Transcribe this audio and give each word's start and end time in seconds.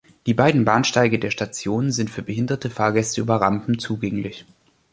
Die 0.25 0.33
beiden 0.33 0.65
Bahnsteige 0.65 1.19
der 1.19 1.29
Station 1.29 1.91
sind 1.91 2.09
für 2.09 2.23
behinderte 2.23 2.71
Fahrgäste 2.71 3.21
über 3.21 3.35
Rampen 3.35 3.77
zugänglich. 3.77 4.47